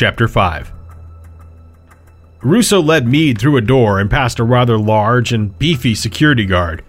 [0.00, 0.72] Chapter 5
[2.40, 6.82] Russo led Meade through a door and past a rather large and beefy security guard.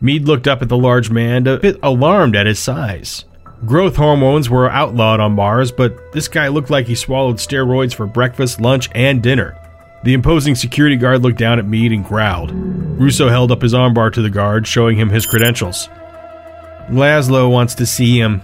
[0.00, 3.26] Meade looked up at the large man, a bit alarmed at his size.
[3.66, 8.06] Growth hormones were outlawed on Mars, but this guy looked like he swallowed steroids for
[8.06, 9.54] breakfast, lunch, and dinner.
[10.04, 12.52] The imposing security guard looked down at Meade and growled.
[12.52, 15.90] Russo held up his armbar to the guard, showing him his credentials.
[16.88, 18.40] Laszlo wants to see him.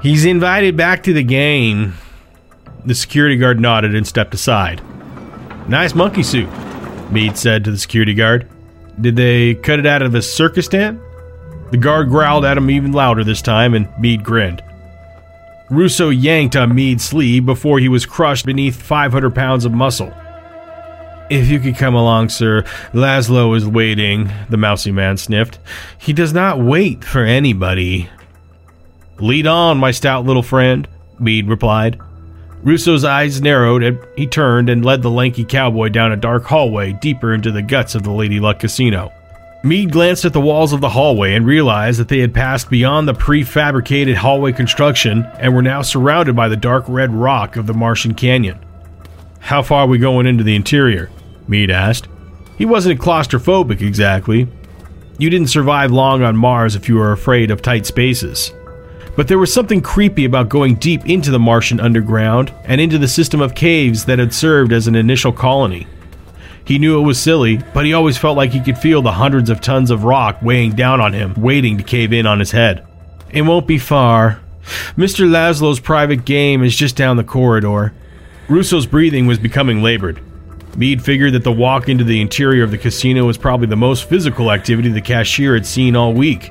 [0.00, 1.94] He's invited back to the game.
[2.86, 4.82] The security guard nodded and stepped aside.
[5.68, 6.50] Nice monkey suit,
[7.10, 8.48] Meade said to the security guard.
[9.00, 11.00] Did they cut it out of a circus tent?
[11.70, 14.62] The guard growled at him even louder this time, and Meade grinned.
[15.70, 20.12] Russo yanked on Meade's sleeve before he was crushed beneath 500 pounds of muscle.
[21.30, 22.64] If you could come along, sir.
[22.92, 25.58] Laszlo is waiting, the mousy man sniffed.
[25.96, 28.10] He does not wait for anybody.
[29.18, 30.86] Lead on, my stout little friend,
[31.18, 31.98] Meade replied.
[32.64, 36.94] Russo's eyes narrowed and he turned and led the lanky cowboy down a dark hallway
[36.94, 39.12] deeper into the guts of the Lady Luck Casino.
[39.62, 43.06] Meade glanced at the walls of the hallway and realized that they had passed beyond
[43.06, 47.74] the prefabricated hallway construction and were now surrounded by the dark red rock of the
[47.74, 48.58] Martian Canyon.
[49.40, 51.10] How far are we going into the interior?
[51.46, 52.08] Meade asked.
[52.56, 54.48] He wasn't claustrophobic exactly.
[55.18, 58.52] You didn't survive long on Mars if you were afraid of tight spaces.
[59.16, 63.08] But there was something creepy about going deep into the Martian underground and into the
[63.08, 65.86] system of caves that had served as an initial colony.
[66.64, 69.50] He knew it was silly, but he always felt like he could feel the hundreds
[69.50, 72.86] of tons of rock weighing down on him, waiting to cave in on his head.
[73.30, 74.40] It won't be far.
[74.96, 75.28] Mr.
[75.28, 77.92] Laszlo's private game is just down the corridor.
[78.48, 80.20] Russo's breathing was becoming labored.
[80.76, 84.08] Meade figured that the walk into the interior of the casino was probably the most
[84.08, 86.50] physical activity the cashier had seen all week.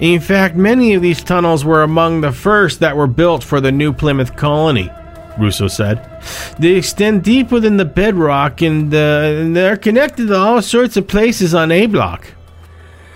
[0.00, 3.72] In fact, many of these tunnels were among the first that were built for the
[3.72, 4.90] New Plymouth colony.
[5.38, 6.22] Russo said.
[6.58, 11.08] They extend deep within the bedrock and, uh, and they're connected to all sorts of
[11.08, 12.32] places on A Block.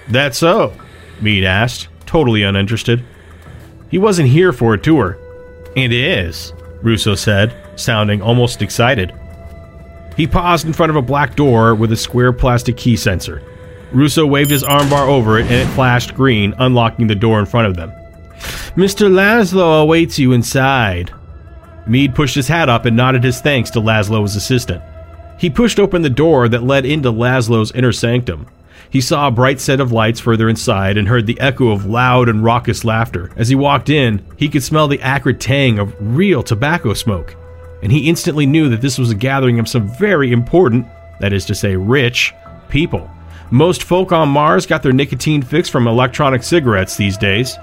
[0.08, 0.72] That so?
[1.20, 3.04] Meade asked, totally uninterested.
[3.90, 5.18] He wasn't here for a tour.
[5.76, 6.52] It is,
[6.82, 9.14] Russo said, sounding almost excited.
[10.16, 13.42] He paused in front of a black door with a square plastic key sensor.
[13.92, 17.66] Russo waved his armbar over it and it flashed green, unlocking the door in front
[17.66, 17.92] of them.
[18.76, 19.10] Mr.
[19.10, 21.12] Laszlo awaits you inside,
[21.86, 24.82] Meade pushed his hat up and nodded his thanks to Laszlo's assistant.
[25.38, 28.46] He pushed open the door that led into Laszlo's inner sanctum.
[28.90, 32.28] He saw a bright set of lights further inside and heard the echo of loud
[32.28, 33.30] and raucous laughter.
[33.36, 37.34] As he walked in, he could smell the acrid tang of real tobacco smoke,
[37.82, 40.86] and he instantly knew that this was a gathering of some very important,
[41.20, 42.34] that is to say, rich,
[42.68, 43.10] people.
[43.52, 47.56] Most folk on Mars got their nicotine fix from electronic cigarettes these days.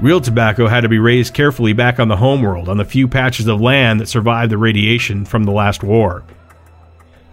[0.00, 3.46] Real tobacco had to be raised carefully back on the homeworld on the few patches
[3.46, 6.24] of land that survived the radiation from the last war.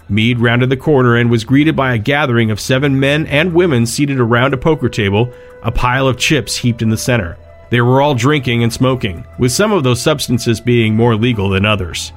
[0.10, 3.86] Meade rounded the corner and was greeted by a gathering of seven men and women
[3.86, 5.32] seated around a poker table,
[5.64, 7.38] a pile of chips heaped in the center.
[7.70, 11.66] They were all drinking and smoking, with some of those substances being more legal than
[11.66, 12.12] others.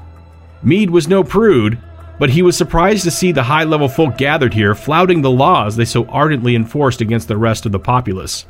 [0.65, 1.79] Meade was no prude,
[2.19, 5.77] but he was surprised to see the high level folk gathered here flouting the laws
[5.77, 8.47] they so ardently enforced against the rest of the populace.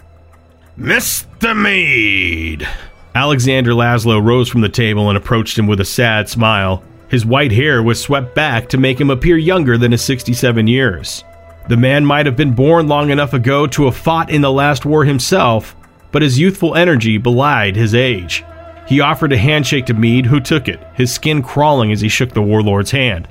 [0.79, 1.57] Mr.
[1.57, 2.69] Meade!
[3.15, 6.83] Alexander Laszlo rose from the table and approached him with a sad smile.
[7.09, 11.25] His white hair was swept back to make him appear younger than his 67 years.
[11.69, 14.85] The man might have been born long enough ago to have fought in the last
[14.85, 15.75] war himself,
[16.13, 18.45] but his youthful energy belied his age.
[18.87, 22.33] He offered a handshake to Meade, who took it, his skin crawling as he shook
[22.33, 23.27] the warlord's hand.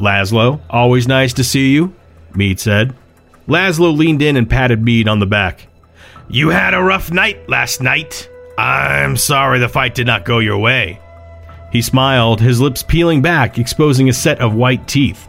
[0.00, 1.94] Laszlo, always nice to see you,
[2.34, 2.94] Meade said.
[3.46, 5.66] Laszlo leaned in and patted Meade on the back.
[6.28, 8.28] You had a rough night last night.
[8.56, 11.00] I'm sorry the fight did not go your way.
[11.72, 15.28] He smiled, his lips peeling back, exposing a set of white teeth.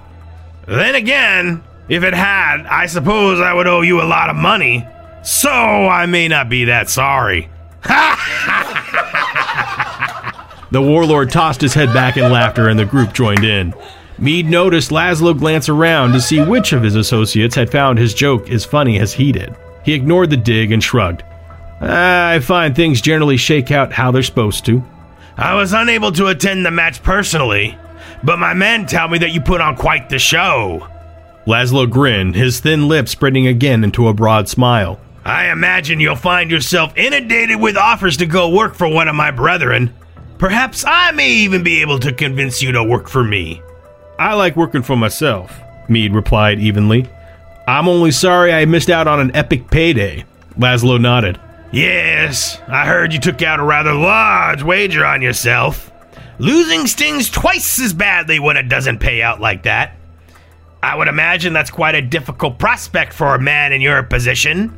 [0.68, 4.88] Then again, if it had, I suppose I would owe you a lot of money.
[5.24, 7.50] So I may not be that sorry.
[10.72, 13.74] the warlord tossed his head back in laughter and the group joined in.
[14.22, 18.52] Meade noticed Laszlo glance around to see which of his associates had found his joke
[18.52, 19.56] as funny as he did.
[19.84, 21.24] He ignored the dig and shrugged.
[21.82, 24.84] Ah, I find things generally shake out how they're supposed to.
[25.38, 27.76] I was unable to attend the match personally,
[28.24, 30.88] but my men tell me that you put on quite the show.
[31.48, 35.00] Laszlo grinned, his thin lips spreading again into a broad smile.
[35.26, 39.32] I imagine you'll find yourself inundated with offers to go work for one of my
[39.32, 39.96] brethren.
[40.38, 43.64] Perhaps I may even be able to convince you to work for me.
[44.22, 45.60] I like working for myself,
[45.90, 47.10] Meade replied evenly.
[47.68, 50.26] I'm only sorry I missed out on an epic payday.
[50.60, 51.40] Laszlo nodded.
[51.72, 55.92] Yes, I heard you took out a rather large wager on yourself.
[56.38, 59.96] Losing stings twice as badly when it doesn't pay out like that.
[60.84, 64.78] I would imagine that's quite a difficult prospect for a man in your position.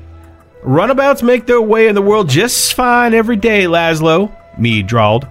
[0.62, 5.28] Runabouts make their way in the world just fine every day, Laszlo, Meade drawled.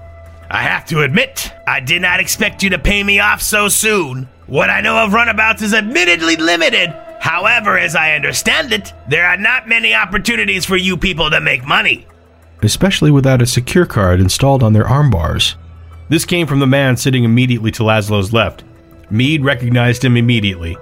[0.53, 4.29] I have to admit, I did not expect you to pay me off so soon.
[4.47, 6.91] What I know of runabouts is admittedly limited.
[7.21, 11.67] However, as I understand it, there are not many opportunities for you people to make
[11.67, 12.07] money.
[12.63, 15.57] Especially without a secure card installed on their arm bars.
[16.11, 18.63] This came from the man sitting immediately to Laszlo's left.
[19.09, 20.77] Meade recognized him immediately.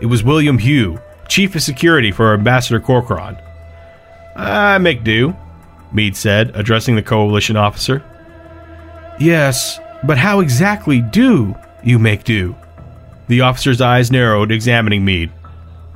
[0.00, 3.38] It was William Hugh, Chief of Security for Ambassador Corcoran.
[4.34, 5.36] I make do,
[5.92, 8.02] Meade said, addressing the coalition officer.
[9.22, 11.54] Yes, but how exactly do
[11.84, 12.56] you make do?
[13.28, 15.30] The officer's eyes narrowed, examining Meade.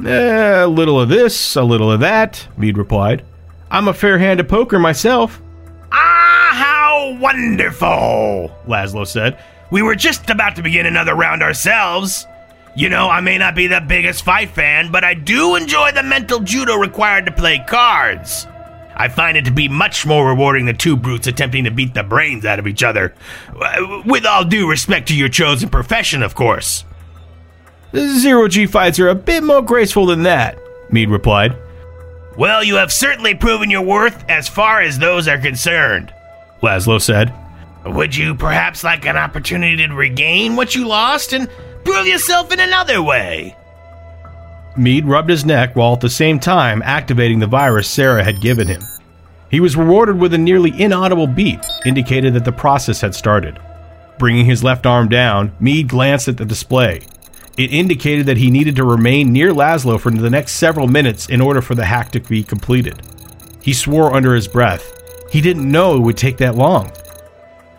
[0.04, 3.24] Eh, a little of this, a little of that, Meade replied.
[3.68, 5.42] I'm a fair hand at poker myself.
[5.90, 9.42] Ah, how wonderful, Laszlo said.
[9.72, 12.28] We were just about to begin another round ourselves.
[12.76, 16.04] You know, I may not be the biggest fight fan, but I do enjoy the
[16.04, 18.46] mental judo required to play cards.
[18.96, 22.02] I find it to be much more rewarding than two brutes attempting to beat the
[22.02, 23.14] brains out of each other.
[23.54, 26.84] Uh, with all due respect to your chosen profession, of course.
[27.94, 30.58] Zero G fights are a bit more graceful than that,
[30.90, 31.56] Meade replied.
[32.36, 36.12] Well, you have certainly proven your worth as far as those are concerned,
[36.62, 37.32] Laszlo said.
[37.84, 41.48] Would you perhaps like an opportunity to regain what you lost and
[41.84, 43.56] prove yourself in another way?
[44.78, 48.68] Meade rubbed his neck while at the same time activating the virus Sarah had given
[48.68, 48.82] him.
[49.50, 53.58] He was rewarded with a nearly inaudible beep, indicated that the process had started.
[54.18, 57.02] Bringing his left arm down, Meade glanced at the display.
[57.56, 61.40] It indicated that he needed to remain near Laszlo for the next several minutes in
[61.40, 63.00] order for the hack to be completed.
[63.62, 64.92] He swore under his breath.
[65.30, 66.90] He didn't know it would take that long.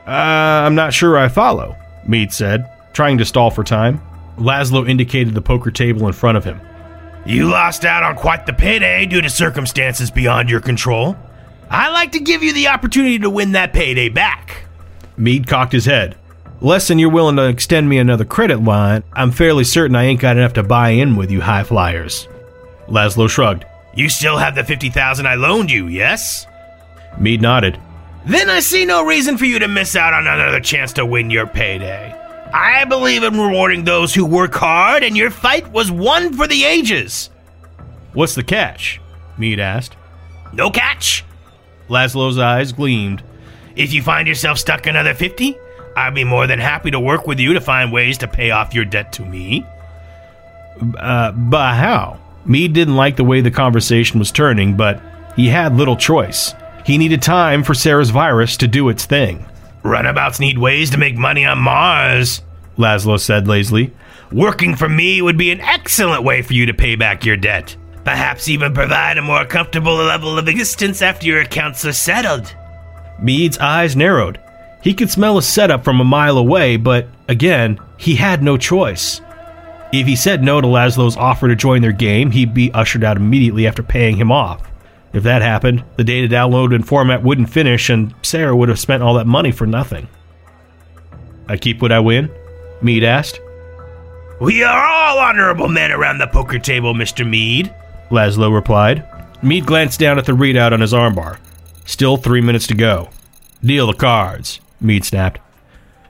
[0.08, 1.76] Uh, I'm not sure I follow,
[2.08, 4.02] Meade said, trying to stall for time.
[4.38, 6.60] Laszlo indicated the poker table in front of him.
[7.28, 11.18] You lost out on quite the payday due to circumstances beyond your control.
[11.70, 14.64] I like to give you the opportunity to win that payday back.
[15.18, 16.16] Meade cocked his head.
[16.62, 20.22] Less than you're willing to extend me another credit line, I'm fairly certain I ain't
[20.22, 22.30] got enough to buy in with you high flyers.
[22.88, 23.66] Laszlo shrugged.
[23.94, 26.48] You still have the 50,000 I loaned you, yes?
[27.20, 27.78] Meade nodded.
[28.26, 31.30] Then I see no reason for you to miss out on another chance to win
[31.30, 32.16] your payday.
[32.54, 36.64] I believe in rewarding those who work hard, and your fight was one for the
[36.64, 37.30] ages.
[38.14, 39.02] What's the catch?
[39.38, 39.96] Meade asked.
[40.54, 41.24] No catch.
[41.90, 43.24] Laszlo's eyes gleamed.
[43.76, 45.56] If you find yourself stuck another 50,
[45.96, 48.74] I'd be more than happy to work with you to find ways to pay off
[48.74, 49.66] your debt to me.
[50.98, 52.20] Uh, but how?
[52.46, 55.02] Meade didn't like the way the conversation was turning, but
[55.36, 56.54] he had little choice.
[56.86, 59.46] He needed time for Sarah's virus to do its thing.
[59.84, 62.42] Runabouts need ways to make money on Mars,
[62.78, 63.94] Laszlo said lazily.
[64.32, 67.76] Working for me would be an excellent way for you to pay back your debt.
[68.04, 72.54] Perhaps even provide a more comfortable level of existence after your accounts are settled.
[73.22, 74.40] Meade's eyes narrowed.
[74.82, 79.22] He could smell a setup from a mile away, but again, he had no choice.
[79.92, 83.18] If he said no to Laszlo's offer to join their game, he'd be ushered out
[83.18, 84.62] immediately after paying him off.
[85.18, 89.02] If that happened, the data download and format wouldn't finish, and Sarah would have spent
[89.02, 90.08] all that money for nothing.
[91.48, 92.30] I keep what I win?
[92.84, 93.42] Meade asked.
[94.40, 97.28] We are all honorable men around the poker table, Mr.
[97.28, 97.74] Meade,
[98.12, 99.08] Laszlo replied.
[99.42, 101.40] Meade glanced down at the readout on his armbar.
[101.84, 103.10] Still three minutes to go.
[103.64, 104.60] Deal the cards.
[104.80, 105.40] Meade snapped.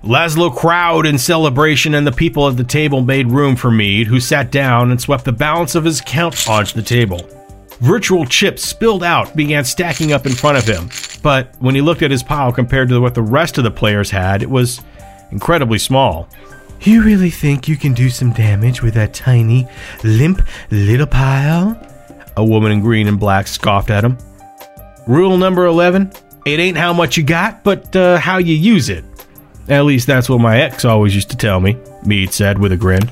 [0.04, 4.20] Laszlo crowed in celebration, and the people at the table made room for Meade, who
[4.20, 7.26] sat down and swept the balance of his account onto the table.
[7.80, 10.90] Virtual chips spilled out, began stacking up in front of him,
[11.22, 14.10] but when he looked at his pile compared to what the rest of the players
[14.10, 14.82] had, it was
[15.32, 16.28] incredibly small.
[16.82, 19.68] You really think you can do some damage with that tiny,
[20.04, 20.42] limp
[20.72, 21.80] little pile?
[22.36, 24.18] A woman in green and black scoffed at him.
[25.08, 26.12] Rule number 11
[26.48, 29.04] it ain't how much you got, but uh, how you use it.
[29.68, 32.78] At least that's what my ex always used to tell me, Meade said with a
[32.78, 33.12] grin.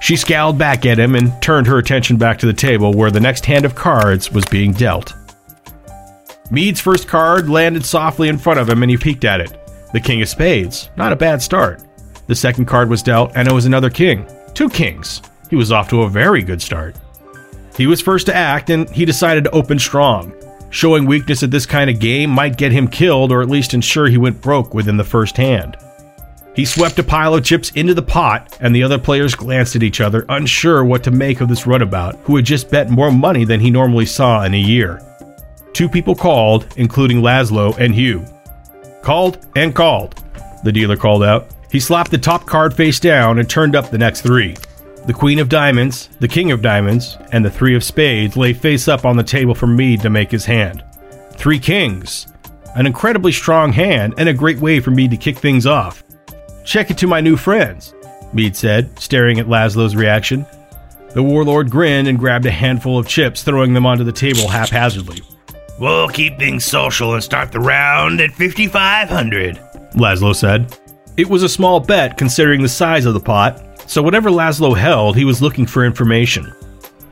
[0.00, 3.20] She scowled back at him and turned her attention back to the table where the
[3.20, 5.12] next hand of cards was being dealt.
[6.50, 9.56] Meade's first card landed softly in front of him and he peeked at it.
[9.92, 10.90] The King of Spades.
[10.96, 11.82] Not a bad start.
[12.26, 14.26] The second card was dealt and it was another king.
[14.54, 15.22] Two kings.
[15.48, 16.96] He was off to a very good start.
[17.76, 20.32] He was first to act and he decided to open strong.
[20.70, 24.06] Showing weakness at this kind of game might get him killed or at least ensure
[24.06, 25.76] he went broke within the first hand.
[26.54, 29.82] He swept a pile of chips into the pot, and the other players glanced at
[29.82, 33.44] each other, unsure what to make of this runabout, who had just bet more money
[33.44, 35.00] than he normally saw in a year.
[35.72, 38.24] Two people called, including Laszlo and Hugh.
[39.02, 40.22] Called and called.
[40.64, 41.46] the dealer called out.
[41.70, 44.56] He slapped the top card face down and turned up the next three.
[45.06, 48.88] The Queen of Diamonds, the King of Diamonds, and the Three of Spades lay face
[48.88, 50.84] up on the table for Meade to make his hand.
[51.32, 52.26] Three Kings.
[52.74, 56.02] An incredibly strong hand and a great way for Meade to kick things off.
[56.70, 57.94] Check it to my new friends,
[58.32, 60.46] Meade said, staring at Laszlo's reaction.
[61.14, 65.20] The warlord grinned and grabbed a handful of chips, throwing them onto the table haphazardly.
[65.80, 69.56] We'll keep things social and start the round at 5,500.
[69.94, 70.72] Laszlo said.
[71.16, 75.16] It was a small bet considering the size of the pot, so whatever Laszlo held,
[75.16, 76.54] he was looking for information.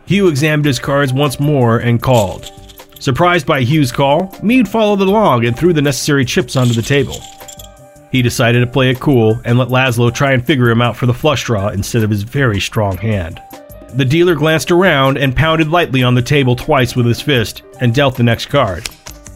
[0.06, 2.52] Hugh examined his cards once more and called.
[3.00, 7.20] Surprised by Hugh's call, Meade followed along and threw the necessary chips onto the table.
[8.10, 11.06] He decided to play it cool and let Laszlo try and figure him out for
[11.06, 13.40] the flush draw instead of his very strong hand.
[13.94, 17.94] The dealer glanced around and pounded lightly on the table twice with his fist and
[17.94, 18.88] dealt the next card.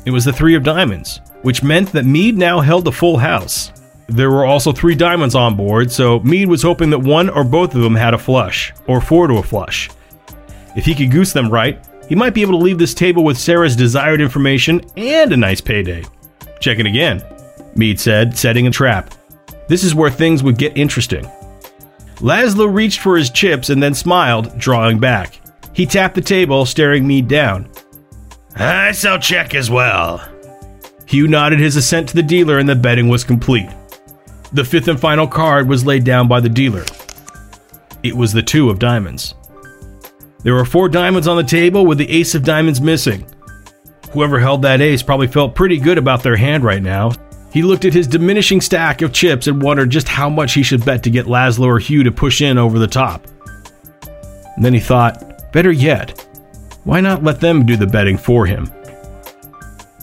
[0.04, 3.72] It was the three of diamonds, which meant that Meade now held the full house.
[4.08, 7.74] There were also three diamonds on board, so Meade was hoping that one or both
[7.74, 9.88] of them had a flush, or four to a flush.
[10.76, 13.38] If he could goose them right, he might be able to leave this table with
[13.38, 16.04] Sarah's desired information and a nice payday.
[16.60, 17.24] Check it again,
[17.74, 19.14] Meade said, setting a trap.
[19.68, 21.24] This is where things would get interesting.
[22.16, 25.40] Laszlo reached for his chips and then smiled, drawing back.
[25.72, 27.70] He tapped the table, staring Meade down.
[28.54, 30.22] I shall check as well.
[31.06, 33.68] Hugh nodded his assent to the dealer and the betting was complete.
[34.52, 36.84] The fifth and final card was laid down by the dealer.
[38.02, 39.34] It was the two of diamonds.
[40.42, 43.26] There were four diamonds on the table with the ace of diamonds missing.
[44.10, 47.12] Whoever held that ace probably felt pretty good about their hand right now.
[47.52, 50.84] He looked at his diminishing stack of chips and wondered just how much he should
[50.84, 53.26] bet to get Laszlo or Hugh to push in over the top.
[54.56, 56.26] And then he thought, better yet,
[56.84, 58.70] why not let them do the betting for him?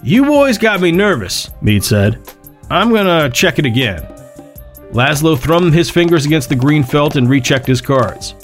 [0.03, 2.21] You boys got me nervous, Meade said.
[2.69, 4.01] I'm gonna check it again.
[4.91, 8.35] Laszlo thrummed his fingers against the green felt and rechecked his cards.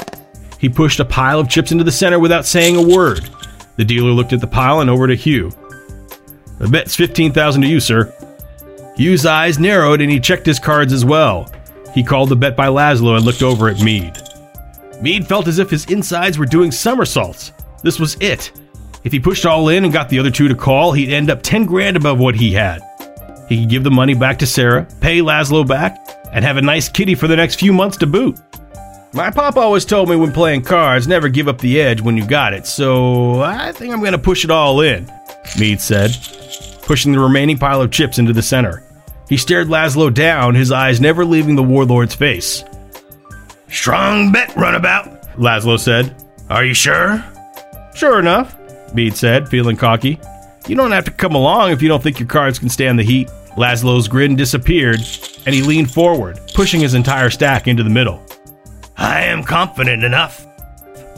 [0.60, 3.30] He pushed a pile of chips into the center without saying a word.
[3.78, 5.52] The dealer looked at the pile and over to Hugh.
[6.60, 8.12] The bet's 15,000 to you, sir.
[8.98, 11.52] Hugh's eyes narrowed and he checked his cards as well.
[11.94, 14.18] He called the bet by Laszlo and looked over at Meade.
[15.02, 17.52] Meade felt as if his insides were doing somersaults.
[17.84, 18.52] This was it.
[19.04, 21.42] If he pushed all in and got the other two to call, he'd end up
[21.42, 22.82] 10 grand above what he had.
[23.48, 25.98] He could give the money back to Sarah, pay Laszlo back,
[26.32, 28.40] and have a nice kitty for the next few months to boot.
[29.14, 32.26] My pop always told me when playing cards, never give up the edge when you
[32.26, 35.10] got it, so I think I'm gonna push it all in,
[35.58, 36.12] Meade said,
[36.86, 38.84] pushing the remaining pile of chips into the center.
[39.28, 42.64] He stared Laszlo down, his eyes never leaving the warlord's face.
[43.70, 46.16] Strong bet, runabout, Laszlo said.
[46.50, 47.24] Are you sure?
[47.96, 48.56] Sure enough,
[48.94, 50.20] Meade said, feeling cocky.
[50.68, 53.04] You don't have to come along if you don't think your cards can stand the
[53.04, 53.30] heat.
[53.58, 55.00] Laszlo's grin disappeared,
[55.46, 58.24] and he leaned forward, pushing his entire stack into the middle.
[58.98, 60.46] I am confident enough.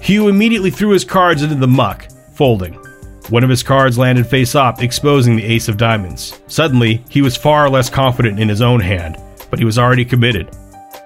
[0.02, 2.80] Hugh immediately threw his cards into the muck, folding.
[3.30, 6.40] One of his cards landed face up, exposing the ace of diamonds.
[6.48, 9.18] Suddenly, he was far less confident in his own hand,
[9.50, 10.50] but he was already committed.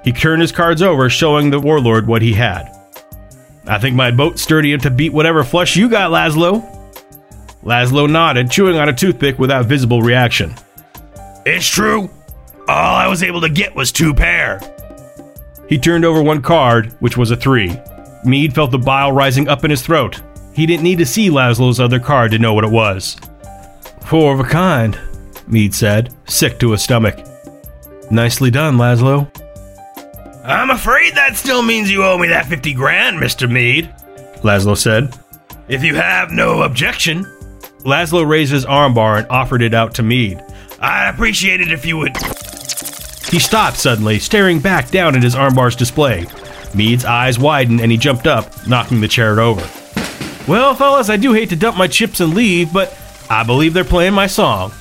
[0.04, 2.72] He turned his cards over, showing the warlord what he had.
[3.66, 6.64] I think my boat's sturdy enough to beat whatever flush you got, Laszlo.
[7.64, 10.54] Laszlo nodded, chewing on a toothpick without visible reaction.
[11.46, 12.10] It's true.
[12.68, 14.60] All I was able to get was two pair.
[15.68, 17.80] He turned over one card, which was a three.
[18.24, 20.22] Meade felt the bile rising up in his throat.
[20.54, 23.18] He didn't need to see Laszlo's other card to know what it was.
[24.06, 25.00] Four of a kind,
[25.48, 27.18] Meade said, sick to his stomach.
[28.10, 29.30] Nicely done, Laszlo.
[30.44, 33.50] I'm afraid that still means you owe me that 50 grand, Mr.
[33.50, 33.94] Meade,
[34.44, 35.16] Laszlo said.
[35.70, 37.24] If you have no objection,
[37.84, 40.44] Laszlo raised his armbar and offered it out to Meade.
[40.80, 42.18] I'd appreciate it if you would.
[43.30, 46.28] He stopped suddenly, staring back down at his armbar's display.
[46.74, 49.66] Meade's eyes widened and he jumped up, knocking the chair over.
[50.48, 52.98] Well, fellas, I do hate to dump my chips and leave, but
[53.30, 54.74] I believe they're playing my song.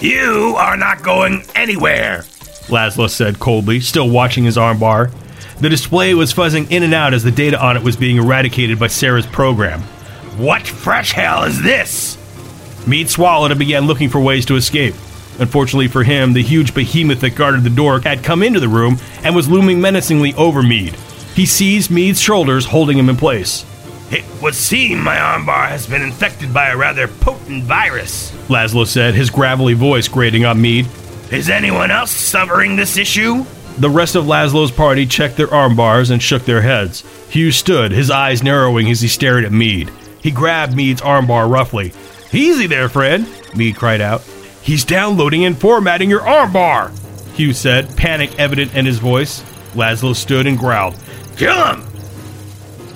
[0.00, 2.24] You are not going anywhere,
[2.68, 5.12] Laszlo said coldly, still watching his armbar.
[5.60, 8.78] The display was fuzzing in and out as the data on it was being eradicated
[8.78, 9.80] by Sarah's program.
[10.36, 12.16] What fresh hell is this?
[12.86, 14.94] Meade swallowed and began looking for ways to escape.
[15.40, 18.98] Unfortunately for him, the huge behemoth that guarded the door had come into the room
[19.24, 20.94] and was looming menacingly over Meade.
[21.34, 23.64] He seized Meade's shoulders, holding him in place.
[24.10, 29.14] It would seem my armbar has been infected by a rather potent virus, Laszlo said,
[29.14, 30.88] his gravelly voice grating on Meade.
[31.30, 33.44] Is anyone else suffering this issue?
[33.76, 37.04] The rest of Laszlo's party checked their armbars and shook their heads.
[37.28, 39.90] Hugh stood, his eyes narrowing as he stared at Meade.
[40.22, 41.92] He grabbed Meade's armbar roughly.
[42.32, 44.22] Easy there, friend, Meade cried out.
[44.62, 46.90] He's downloading and formatting your armbar.
[47.34, 49.42] Hugh said, panic evident in his voice.
[49.74, 50.96] Laszlo stood and growled.
[51.36, 51.87] Kill him!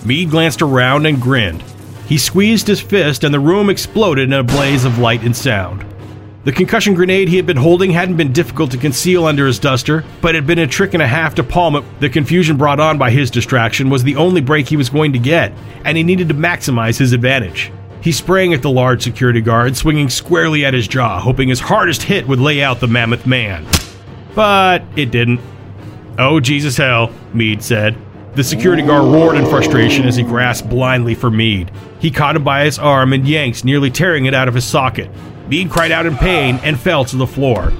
[0.05, 1.63] Meade glanced around and grinned.
[2.07, 5.87] He squeezed his fist, and the room exploded in a blaze of light and sound.
[6.45, 10.05] The concussion grenade he had been holding hadn't been difficult to conceal under his duster,
[10.21, 11.85] but it had been a trick and a half to palm it.
[12.01, 15.21] The confusion brought on by his distraction was the only break he was going to
[15.21, 15.53] get,
[15.85, 17.71] and he needed to maximize his advantage.
[18.01, 22.03] He sprang at the large security guard, swinging squarely at his jaw, hoping his hardest
[22.03, 23.65] hit would lay out the mammoth man.
[24.35, 25.41] But it didn't.
[26.19, 27.97] Oh, Jesus hell, Meade said.
[28.35, 31.71] The security guard roared in frustration as he grasped blindly for Meade.
[31.99, 35.11] He caught him by his arm and yanked, nearly tearing it out of his socket.
[35.49, 37.71] Meade cried out in pain and fell to the floor.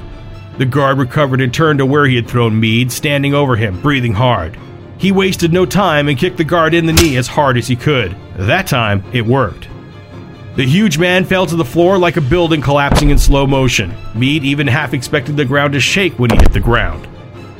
[0.59, 4.13] The guard recovered and turned to where he had thrown Meade, standing over him, breathing
[4.13, 4.59] hard.
[4.99, 7.75] He wasted no time and kicked the guard in the knee as hard as he
[7.75, 8.15] could.
[8.37, 9.69] That time, it worked.
[10.57, 13.95] The huge man fell to the floor like a building collapsing in slow motion.
[14.15, 17.09] Meade even half expected the ground to shake when he hit the ground.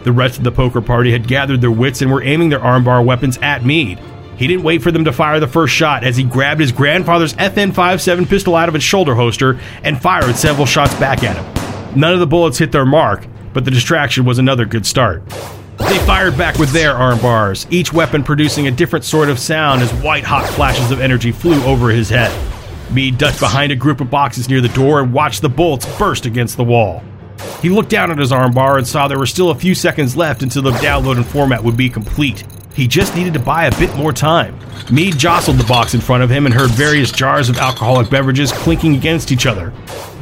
[0.05, 3.05] The rest of the poker party had gathered their wits and were aiming their armbar
[3.05, 4.01] weapons at Meade.
[4.37, 7.35] He didn't wait for them to fire the first shot as he grabbed his grandfather's
[7.35, 12.01] FN 57 pistol out of its shoulder holster and fired several shots back at him.
[12.01, 15.23] None of the bullets hit their mark, but the distraction was another good start.
[15.79, 19.83] They fired back with their arm bars, each weapon producing a different sort of sound
[19.83, 22.33] as white hot flashes of energy flew over his head.
[22.93, 26.27] Meade ducked behind a group of boxes near the door and watched the bullets burst
[26.27, 27.03] against the wall.
[27.61, 30.43] He looked down at his armbar and saw there were still a few seconds left
[30.43, 32.45] until the download and format would be complete.
[32.75, 34.59] He just needed to buy a bit more time.
[34.91, 38.51] Meade jostled the box in front of him and heard various jars of alcoholic beverages
[38.53, 39.73] clinking against each other.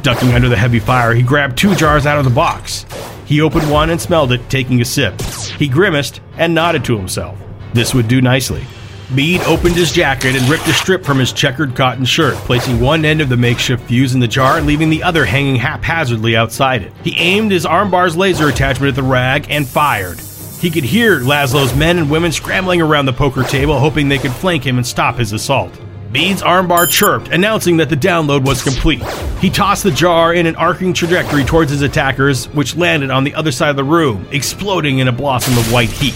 [0.03, 2.85] Ducking under the heavy fire, he grabbed two jars out of the box.
[3.25, 5.21] He opened one and smelled it, taking a sip.
[5.57, 7.39] He grimaced and nodded to himself.
[7.73, 8.65] This would do nicely.
[9.11, 13.03] Meade opened his jacket and ripped a strip from his checkered cotton shirt, placing one
[13.03, 16.81] end of the makeshift fuse in the jar and leaving the other hanging haphazardly outside
[16.81, 16.93] it.
[17.03, 20.17] He aimed his armbar's laser attachment at the rag and fired.
[20.61, 24.31] He could hear Laszlo's men and women scrambling around the poker table, hoping they could
[24.31, 25.77] flank him and stop his assault.
[26.11, 29.03] Meade's armbar chirped, announcing that the download was complete.
[29.39, 33.35] He tossed the jar in an arcing trajectory towards his attackers, which landed on the
[33.35, 36.15] other side of the room, exploding in a blossom of white heat.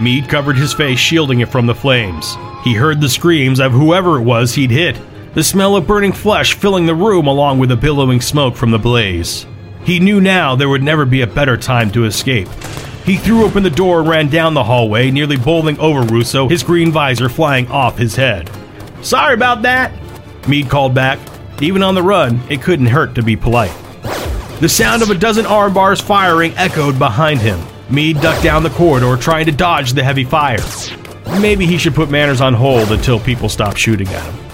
[0.00, 2.36] Meade covered his face, shielding it from the flames.
[2.62, 5.00] He heard the screams of whoever it was he'd hit,
[5.34, 8.78] the smell of burning flesh filling the room along with the billowing smoke from the
[8.78, 9.46] blaze.
[9.84, 12.48] He knew now there would never be a better time to escape.
[13.04, 16.62] He threw open the door and ran down the hallway, nearly bowling over Russo, his
[16.62, 18.50] green visor flying off his head.
[19.00, 19.92] Sorry about that,
[20.48, 21.18] Meade called back.
[21.62, 23.74] Even on the run, it couldn't hurt to be polite.
[24.60, 27.60] The sound of a dozen arm bars firing echoed behind him.
[27.88, 30.58] Meade ducked down the corridor, trying to dodge the heavy fire.
[31.40, 34.45] Maybe he should put manners on hold until people stop shooting at him.